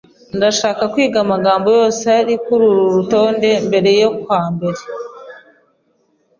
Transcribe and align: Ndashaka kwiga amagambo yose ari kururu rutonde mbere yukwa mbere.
Ndashaka 0.37 0.83
kwiga 0.93 1.17
amagambo 1.25 1.67
yose 1.79 2.03
ari 2.19 2.35
kururu 2.45 2.83
rutonde 2.95 3.49
mbere 3.67 3.89
yukwa 3.99 4.39
mbere. 4.53 4.81